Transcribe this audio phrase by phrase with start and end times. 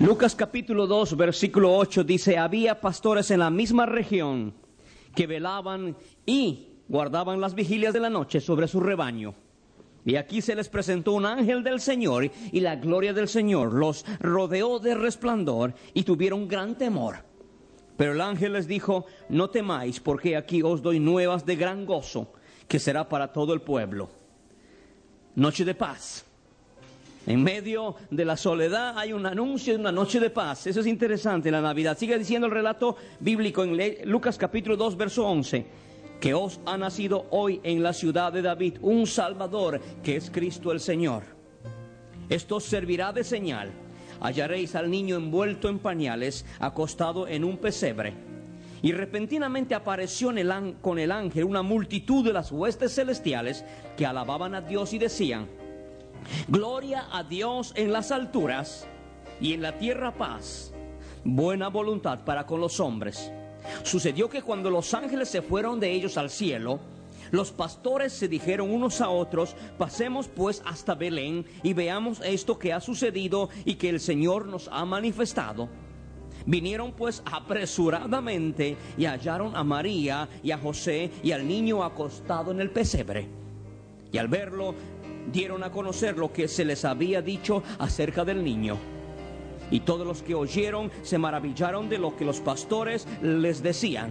[0.00, 4.54] Lucas capítulo 2, versículo 8 dice, había pastores en la misma región
[5.14, 9.34] que velaban y guardaban las vigilias de la noche sobre su rebaño.
[10.06, 14.06] Y aquí se les presentó un ángel del Señor y la gloria del Señor los
[14.20, 17.16] rodeó de resplandor y tuvieron gran temor.
[17.98, 22.32] Pero el ángel les dijo, no temáis porque aquí os doy nuevas de gran gozo
[22.66, 24.08] que será para todo el pueblo.
[25.34, 26.24] Noche de paz.
[27.30, 30.66] En medio de la soledad hay un anuncio de una noche de paz.
[30.66, 31.96] Eso es interesante, la Navidad.
[31.96, 33.78] Sigue diciendo el relato bíblico en
[34.10, 35.64] Lucas capítulo 2, verso 11,
[36.20, 40.72] que os ha nacido hoy en la ciudad de David un Salvador, que es Cristo
[40.72, 41.22] el Señor.
[42.28, 43.70] Esto os servirá de señal.
[44.20, 48.12] Hallaréis al niño envuelto en pañales, acostado en un pesebre.
[48.82, 53.64] Y repentinamente apareció el con el ángel una multitud de las huestes celestiales
[53.96, 55.59] que alababan a Dios y decían,
[56.48, 58.86] Gloria a Dios en las alturas
[59.40, 60.72] y en la tierra paz,
[61.24, 63.32] buena voluntad para con los hombres.
[63.82, 66.80] Sucedió que cuando los ángeles se fueron de ellos al cielo,
[67.30, 72.72] los pastores se dijeron unos a otros, pasemos pues hasta Belén y veamos esto que
[72.72, 75.68] ha sucedido y que el Señor nos ha manifestado.
[76.46, 82.60] Vinieron pues apresuradamente y hallaron a María y a José y al niño acostado en
[82.60, 83.28] el pesebre.
[84.12, 84.74] Y al verlo,
[85.32, 88.76] dieron a conocer lo que se les había dicho acerca del niño.
[89.70, 94.10] Y todos los que oyeron se maravillaron de lo que los pastores les decían.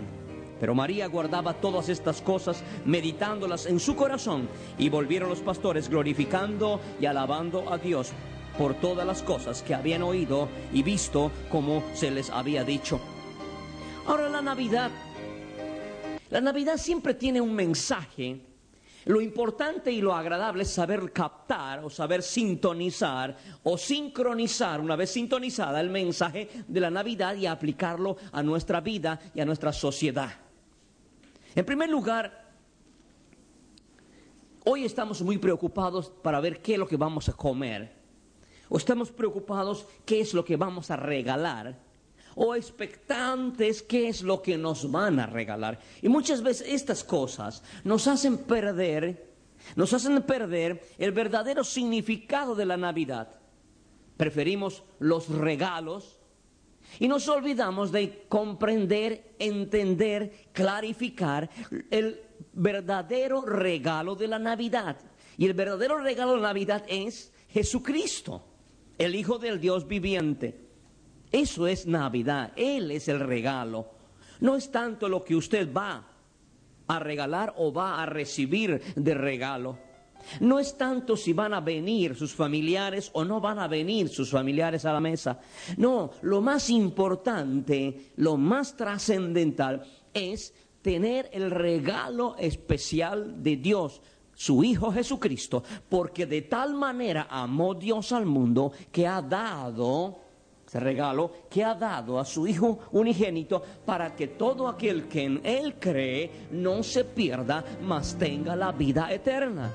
[0.60, 6.82] Pero María guardaba todas estas cosas, meditándolas en su corazón, y volvieron los pastores glorificando
[7.00, 8.12] y alabando a Dios
[8.58, 13.00] por todas las cosas que habían oído y visto como se les había dicho.
[14.06, 14.92] Ahora la Navidad,
[16.30, 18.42] la Navidad siempre tiene un mensaje
[19.06, 25.12] lo importante y lo agradable es saber captar o saber sintonizar o sincronizar una vez
[25.12, 30.32] sintonizada el mensaje de la Navidad y aplicarlo a nuestra vida y a nuestra sociedad.
[31.56, 32.52] En primer lugar,
[34.66, 37.98] hoy estamos muy preocupados para ver qué es lo que vamos a comer.
[38.70, 41.89] O estamos preocupados qué es lo que vamos a regalar
[42.36, 45.80] o expectantes qué es lo que nos van a regalar.
[46.02, 49.34] Y muchas veces estas cosas nos hacen perder,
[49.76, 53.30] nos hacen perder el verdadero significado de la Navidad.
[54.18, 56.20] Preferimos los regalos
[57.00, 61.50] y nos olvidamos de comprender, entender, clarificar
[61.90, 62.22] el
[62.54, 64.98] verdadero regalo de la Navidad.
[65.38, 68.44] Y el verdadero regalo de la Navidad es Jesucristo,
[68.98, 70.69] el Hijo del Dios viviente.
[71.32, 73.88] Eso es Navidad, Él es el regalo.
[74.40, 76.04] No es tanto lo que usted va
[76.88, 79.78] a regalar o va a recibir de regalo.
[80.40, 84.30] No es tanto si van a venir sus familiares o no van a venir sus
[84.30, 85.40] familiares a la mesa.
[85.78, 94.02] No, lo más importante, lo más trascendental es tener el regalo especial de Dios,
[94.34, 100.29] su Hijo Jesucristo, porque de tal manera amó Dios al mundo que ha dado
[100.70, 105.42] ese regalo que ha dado a su Hijo unigénito para que todo aquel que en
[105.44, 109.72] Él cree no se pierda, mas tenga la vida eterna.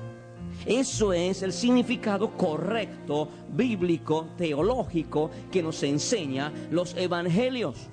[0.65, 7.89] Eso es el significado correcto, bíblico, teológico que nos enseña los evangelios.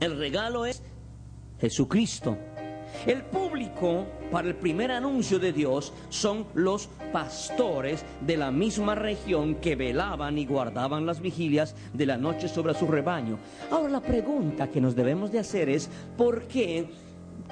[0.00, 0.82] El regalo es
[1.58, 2.36] Jesucristo.
[3.06, 9.56] El público para el primer anuncio de Dios son los pastores de la misma región
[9.56, 13.38] que velaban y guardaban las vigilias de la noche sobre su rebaño.
[13.70, 16.90] Ahora la pregunta que nos debemos de hacer es, ¿por qué,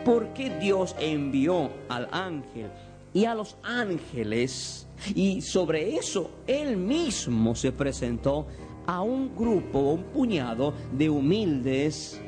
[0.04, 2.70] por qué Dios envió al ángel
[3.14, 4.86] y a los ángeles?
[5.14, 8.46] Y sobre eso él mismo se presentó
[8.86, 12.20] a un grupo, un puñado de humildes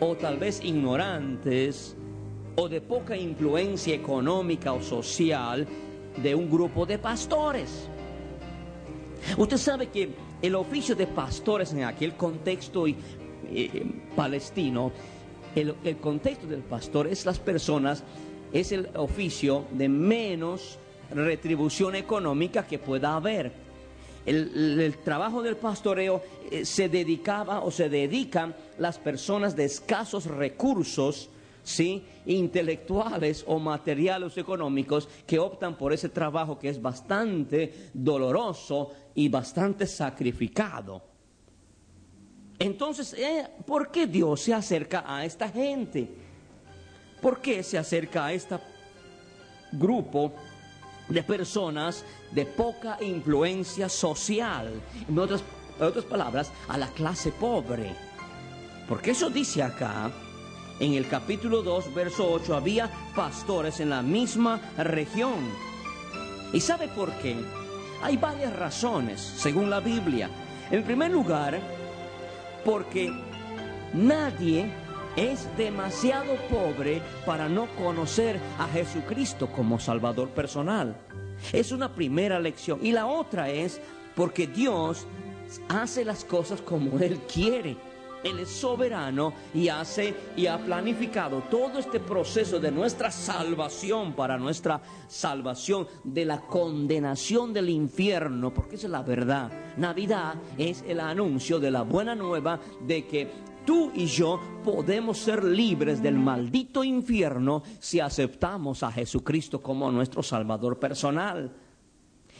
[0.00, 1.96] o tal vez ignorantes,
[2.56, 5.66] o de poca influencia económica o social
[6.16, 7.88] de un grupo de pastores.
[9.36, 10.10] Usted sabe que
[10.42, 12.96] el oficio de pastores en aquel contexto eh,
[14.16, 14.92] palestino,
[15.54, 18.02] el, el, contexto del pastor es las personas
[18.52, 20.78] es el oficio de menos
[21.10, 23.52] retribución económica que pueda haber.
[24.26, 31.30] El, trabajo del pastoreo eh, se dedicaba o se dedican las personas de escasos recursos,
[31.62, 32.04] ¿sí?
[32.26, 39.86] intelectuales o materiales económicos que optan por ese trabajo que es bastante doloroso y bastante
[39.86, 41.02] sacrificado.
[42.58, 46.08] Entonces, eh, ¿por qué Dios se acerca a esta gente?
[47.20, 48.56] ¿Por qué se acerca a este
[49.72, 50.32] grupo
[51.08, 54.80] de personas de poca influencia social?
[55.08, 55.42] En otras,
[55.78, 57.94] en otras palabras, a la clase pobre.
[58.86, 60.10] Porque eso dice acá,
[60.80, 65.38] en el capítulo 2, verso 8, había pastores en la misma región.
[66.52, 67.36] ¿Y sabe por qué?
[68.02, 70.30] Hay varias razones, según la Biblia.
[70.70, 71.60] En primer lugar,
[72.64, 73.12] porque
[73.92, 74.72] nadie
[75.16, 80.96] es demasiado pobre para no conocer a Jesucristo como Salvador personal.
[81.52, 82.80] Es una primera lección.
[82.82, 83.80] Y la otra es
[84.14, 85.06] porque Dios
[85.68, 87.76] hace las cosas como Él quiere.
[88.22, 94.38] Él es soberano y hace y ha planificado todo este proceso de nuestra salvación para
[94.38, 99.50] nuestra salvación de la condenación del infierno, porque esa es la verdad.
[99.76, 103.30] Navidad es el anuncio de la buena nueva de que
[103.64, 110.22] tú y yo podemos ser libres del maldito infierno si aceptamos a Jesucristo como nuestro
[110.22, 111.52] Salvador personal.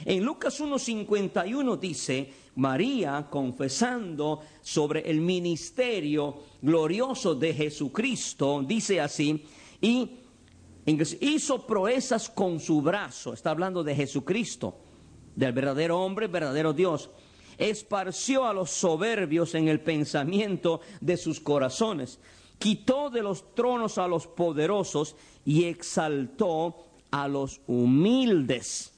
[0.05, 9.45] En Lucas 1.51 dice, María confesando sobre el ministerio glorioso de Jesucristo, dice así,
[9.81, 10.11] y
[11.21, 14.77] hizo proezas con su brazo, está hablando de Jesucristo,
[15.37, 17.11] del verdadero hombre, verdadero Dios,
[17.59, 22.19] esparció a los soberbios en el pensamiento de sus corazones,
[22.59, 25.15] quitó de los tronos a los poderosos
[25.45, 28.95] y exaltó a los humildes.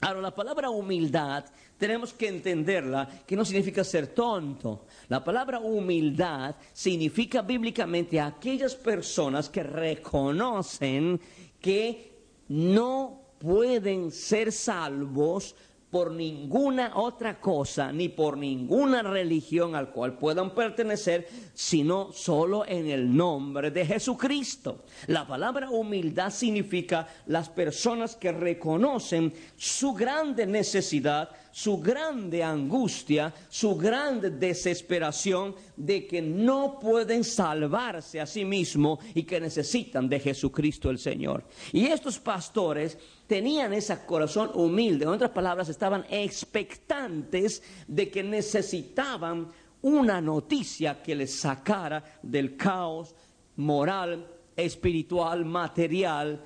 [0.00, 1.44] Ahora, la palabra humildad
[1.78, 4.86] tenemos que entenderla, que no significa ser tonto.
[5.08, 11.20] La palabra humildad significa bíblicamente a aquellas personas que reconocen
[11.60, 12.12] que
[12.48, 15.54] no pueden ser salvos
[15.90, 22.88] por ninguna otra cosa, ni por ninguna religión al cual puedan pertenecer, sino solo en
[22.88, 24.84] el nombre de Jesucristo.
[25.06, 33.76] La palabra humildad significa las personas que reconocen su grande necesidad, su grande angustia, su
[33.76, 40.90] grande desesperación de que no pueden salvarse a sí mismos y que necesitan de Jesucristo
[40.90, 41.44] el Señor.
[41.72, 49.48] Y estos pastores tenían ese corazón humilde, en otras palabras, estaban expectantes de que necesitaban
[49.80, 53.14] una noticia que les sacara del caos
[53.56, 56.38] moral, espiritual, material,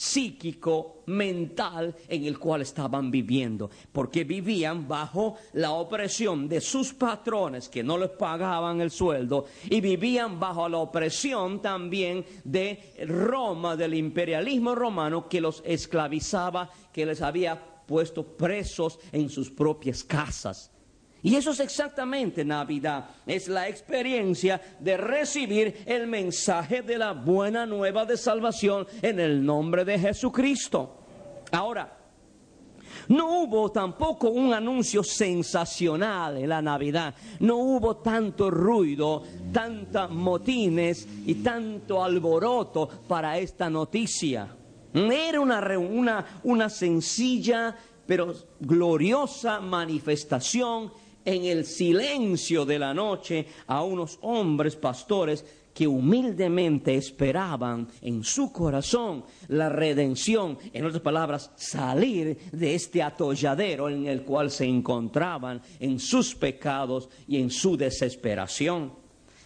[0.00, 7.68] psíquico, mental en el cual estaban viviendo, porque vivían bajo la opresión de sus patrones
[7.68, 13.92] que no les pagaban el sueldo y vivían bajo la opresión también de Roma, del
[13.92, 20.70] imperialismo romano que los esclavizaba, que les había puesto presos en sus propias casas.
[21.22, 23.10] Y eso es exactamente Navidad.
[23.26, 29.44] Es la experiencia de recibir el mensaje de la buena nueva de salvación en el
[29.44, 30.96] nombre de Jesucristo.
[31.52, 31.98] Ahora,
[33.08, 37.14] no hubo tampoco un anuncio sensacional en la Navidad.
[37.40, 39.22] No hubo tanto ruido,
[39.52, 44.56] tantos motines y tanto alboroto para esta noticia.
[44.92, 50.90] Era una, una, una sencilla pero gloriosa manifestación
[51.24, 58.52] en el silencio de la noche a unos hombres pastores que humildemente esperaban en su
[58.52, 65.62] corazón la redención, en otras palabras, salir de este atolladero en el cual se encontraban
[65.78, 68.92] en sus pecados y en su desesperación.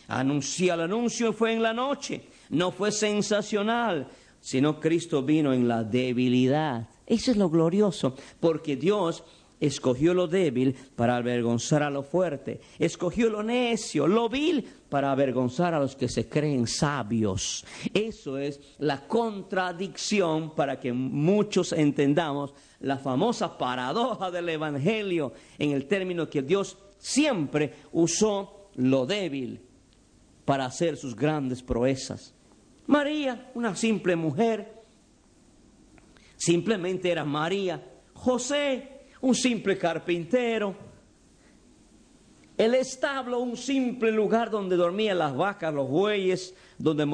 [0.09, 4.09] Anuncia el anuncio fue en la noche, no fue sensacional,
[4.40, 6.88] sino Cristo vino en la debilidad.
[7.07, 9.25] Eso es lo glorioso, porque Dios
[9.66, 15.75] escogió lo débil para avergonzar a lo fuerte, escogió lo necio, lo vil para avergonzar
[15.75, 17.64] a los que se creen sabios.
[17.92, 25.87] Eso es la contradicción para que muchos entendamos la famosa paradoja del Evangelio en el
[25.87, 29.61] término que Dios siempre usó lo débil
[30.44, 32.35] para hacer sus grandes proezas.
[32.87, 34.83] María, una simple mujer,
[36.37, 37.83] simplemente era María.
[38.12, 38.94] José,
[39.25, 40.75] un simple carpintero.
[42.57, 47.04] El establo, un simple lugar donde dormían las vacas, los bueyes, donde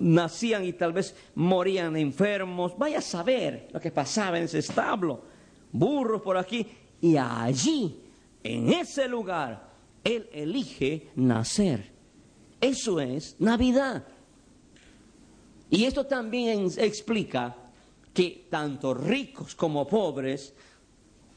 [0.00, 2.76] nacían y tal vez morían enfermos.
[2.76, 5.22] Vaya a saber lo que pasaba en ese establo.
[5.70, 6.66] Burros por aquí.
[7.00, 8.00] Y allí,
[8.42, 9.68] en ese lugar,
[10.02, 11.92] Él elige nacer.
[12.60, 14.04] Eso es Navidad.
[15.70, 17.56] Y esto también explica
[18.12, 20.54] que tanto ricos como pobres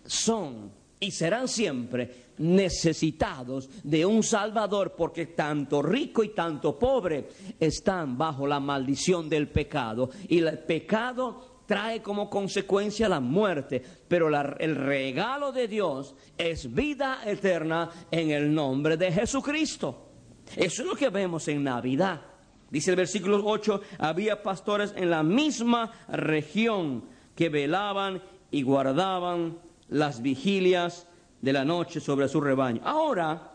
[0.05, 7.29] son y serán siempre necesitados de un Salvador porque tanto rico y tanto pobre
[7.59, 14.29] están bajo la maldición del pecado y el pecado trae como consecuencia la muerte, pero
[14.59, 20.09] el regalo de Dios es vida eterna en el nombre de Jesucristo.
[20.55, 22.21] Eso es lo que vemos en Navidad.
[22.69, 27.05] Dice el versículo 8, había pastores en la misma región
[27.35, 29.57] que velaban y guardaban
[29.89, 31.07] las vigilias
[31.41, 32.81] de la noche sobre su rebaño.
[32.83, 33.51] Ahora,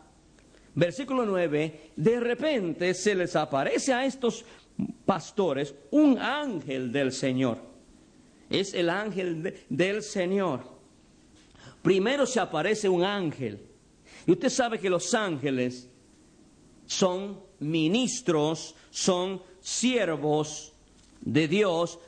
[0.74, 4.44] versículo 9, de repente se les aparece a estos
[5.04, 7.58] pastores un ángel del Señor.
[8.48, 10.62] Es el ángel del Señor.
[11.82, 13.66] Primero se aparece un ángel.
[14.26, 15.88] Y usted sabe que los ángeles
[16.86, 20.72] son ministros, son siervos
[21.20, 21.98] de Dios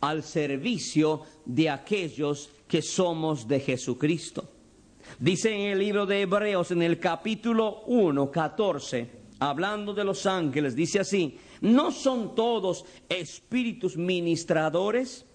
[0.00, 4.48] al servicio de aquellos que somos de Jesucristo.
[5.18, 10.74] Dice en el libro de Hebreos, en el capítulo 1, 14, hablando de los ángeles,
[10.74, 15.26] dice así, ¿no son todos espíritus ministradores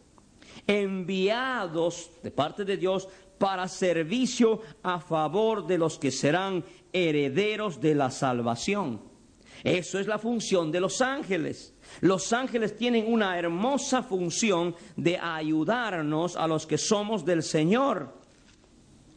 [0.68, 3.08] enviados de parte de Dios
[3.38, 9.09] para servicio a favor de los que serán herederos de la salvación?
[9.64, 11.74] Eso es la función de los ángeles.
[12.02, 18.14] Los ángeles tienen una hermosa función de ayudarnos a los que somos del Señor.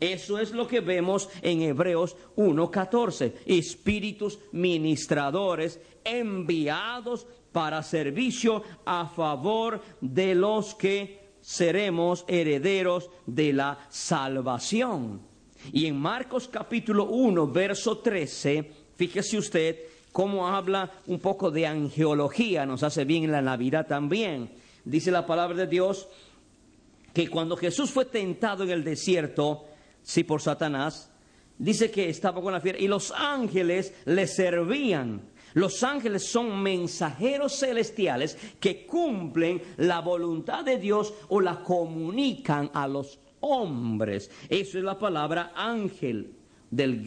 [0.01, 3.35] Eso es lo que vemos en Hebreos 1.14.
[3.47, 15.21] Espíritus ministradores enviados para servicio a favor de los que seremos herederos de la salvación.
[15.73, 19.77] Y en Marcos capítulo 1, verso 13, fíjese usted,
[20.13, 24.51] cómo habla un poco de angeología, nos hace bien en la Navidad también.
[24.85, 26.09] Dice la palabra de Dios
[27.13, 29.65] que cuando Jesús fue tentado en el desierto,
[30.03, 31.11] sí por Satanás,
[31.59, 35.33] dice que estaba con la fiera y los ángeles le servían.
[35.55, 42.89] Los ángeles son mensajeros celestiales que cumplen la voluntad de Dios o la comunican a
[42.89, 44.31] los hombres.
[44.49, 46.35] Eso es la palabra ángel,
[46.71, 47.05] del,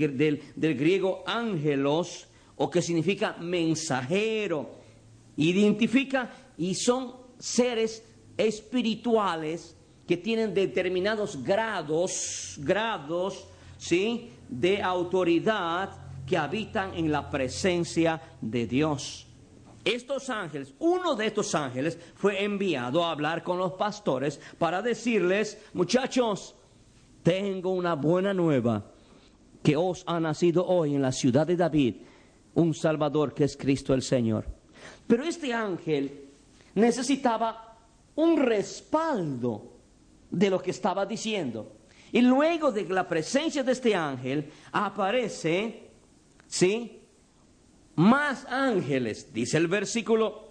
[0.56, 4.70] del griego ángelos, o que significa mensajero.
[5.38, 8.04] Identifica y son seres
[8.38, 9.76] espirituales
[10.08, 13.48] que tienen determinados grados, grados,
[13.78, 14.32] ¿sí?
[14.48, 15.90] de autoridad
[16.26, 19.28] que habitan en la presencia de Dios.
[19.84, 25.64] Estos ángeles, uno de estos ángeles fue enviado a hablar con los pastores para decirles,
[25.74, 26.56] muchachos,
[27.22, 28.84] tengo una buena nueva
[29.62, 31.96] que os ha nacido hoy en la ciudad de David
[32.56, 34.46] un Salvador que es Cristo el Señor.
[35.08, 36.30] Pero este ángel
[36.74, 37.78] necesitaba
[38.16, 39.74] un respaldo
[40.30, 41.74] de lo que estaba diciendo.
[42.12, 45.90] Y luego de la presencia de este ángel aparece,
[46.48, 47.02] ¿sí?
[47.96, 50.46] Más ángeles, dice el versículo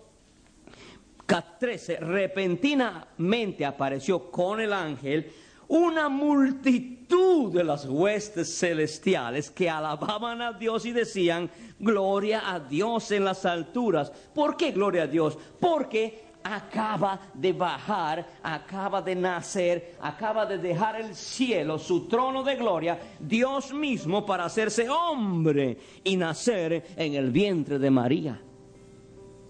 [1.58, 5.32] 13, repentinamente apareció con el ángel
[5.68, 13.10] una multitud de las huestes celestiales que alababan a Dios y decían, gloria a Dios
[13.12, 14.10] en las alturas.
[14.34, 15.38] ¿Por qué gloria a Dios?
[15.60, 22.56] Porque acaba de bajar, acaba de nacer, acaba de dejar el cielo, su trono de
[22.56, 28.40] gloria, Dios mismo para hacerse hombre y nacer en el vientre de María.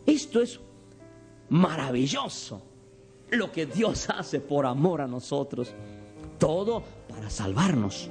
[0.04, 0.60] Esto es
[1.48, 2.60] maravilloso,
[3.30, 5.74] lo que Dios hace por amor a nosotros
[6.38, 6.82] todo
[7.14, 8.10] para salvarnos.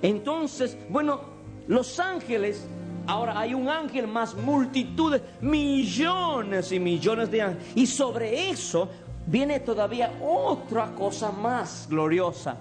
[0.00, 1.20] Entonces, bueno,
[1.68, 2.66] los ángeles,
[3.06, 7.72] ahora hay un ángel más multitudes, millones y millones de ángeles.
[7.74, 8.88] Y sobre eso
[9.26, 12.56] viene todavía otra cosa más gloriosa.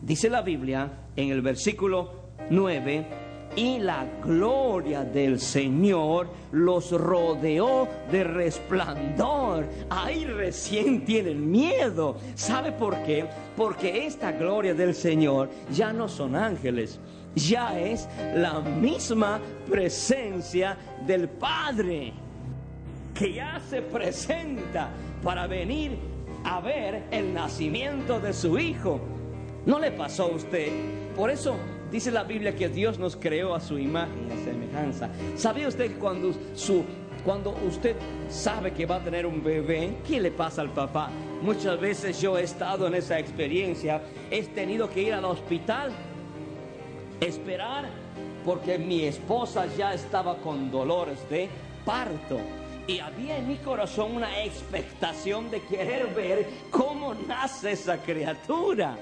[0.00, 3.25] Dice la Biblia en el versículo 9,
[3.56, 9.66] y la gloria del Señor los rodeó de resplandor.
[9.88, 12.16] Ahí recién tienen miedo.
[12.34, 13.26] ¿Sabe por qué?
[13.56, 17.00] Porque esta gloria del Señor ya no son ángeles,
[17.34, 22.12] ya es la misma presencia del Padre
[23.14, 24.90] que ya se presenta
[25.22, 25.96] para venir
[26.44, 29.00] a ver el nacimiento de su Hijo.
[29.64, 30.70] ¿No le pasó a usted?
[31.16, 31.56] Por eso
[31.90, 35.08] Dice la Biblia que Dios nos creó a su imagen y a semejanza.
[35.36, 36.84] ¿Sabía usted que cuando, su,
[37.24, 37.94] cuando usted
[38.28, 41.10] sabe que va a tener un bebé, qué le pasa al papá?
[41.42, 44.02] Muchas veces yo he estado en esa experiencia.
[44.30, 45.92] He tenido que ir al hospital,
[47.20, 47.84] esperar,
[48.44, 51.48] porque mi esposa ya estaba con dolores de
[51.84, 52.38] parto.
[52.88, 58.96] Y había en mi corazón una expectación de querer ver cómo nace esa criatura.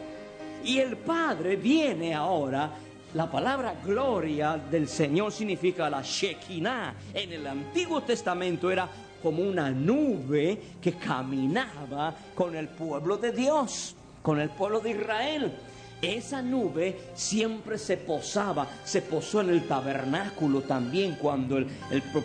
[0.64, 2.70] Y el Padre viene ahora.
[3.14, 6.94] La palabra gloria del Señor significa la Shekinah.
[7.12, 8.88] En el Antiguo Testamento era
[9.22, 15.52] como una nube que caminaba con el pueblo de Dios, con el pueblo de Israel.
[16.04, 21.64] Esa nube siempre se posaba, se posó en el tabernáculo también cuando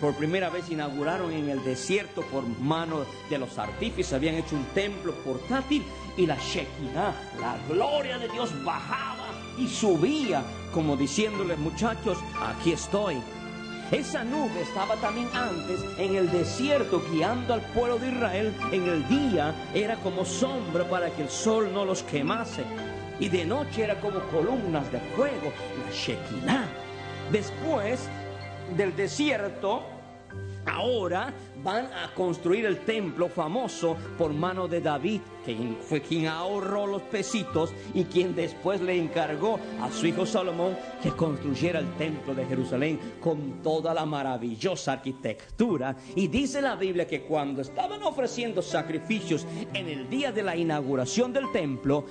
[0.02, 4.66] por primera vez inauguraron en el desierto por mano de los artífices, habían hecho un
[4.74, 5.82] templo portátil
[6.18, 10.44] y la Shekinah, la gloria de Dios bajaba y subía
[10.74, 13.16] como diciéndole muchachos, aquí estoy.
[13.92, 18.54] Esa nube estaba también antes en el desierto guiando al pueblo de Israel.
[18.72, 22.66] En el día era como sombra para que el sol no los quemase
[23.20, 25.52] y de noche era como columnas de fuego,
[25.86, 26.66] la Shekinah.
[27.32, 28.08] Después
[28.76, 29.84] del desierto,
[30.66, 36.86] ahora van a construir el templo famoso por mano de David, quien fue quien ahorró
[36.86, 42.34] los pesitos y quien después le encargó a su hijo Salomón que construyera el templo
[42.34, 45.96] de Jerusalén con toda la maravillosa arquitectura.
[46.16, 51.34] Y dice la Biblia que cuando estaban ofreciendo sacrificios en el día de la inauguración
[51.34, 52.06] del templo,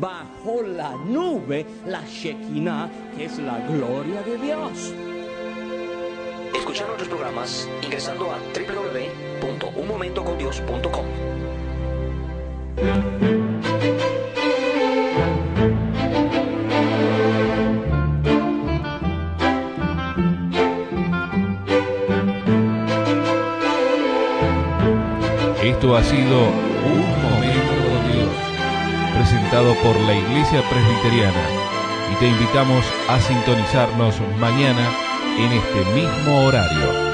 [0.00, 5.07] bajo la nube la Shekinah, que es la gloria de Dios.
[6.54, 11.06] Escuchar otros programas ingresando a www.unmomentocondios.com.
[25.62, 26.48] Esto ha sido
[26.84, 28.34] Un Momento con Dios,
[29.14, 31.44] presentado por la Iglesia Presbiteriana,
[32.12, 35.07] y te invitamos a sintonizarnos mañana
[35.38, 37.07] en este mismo horario.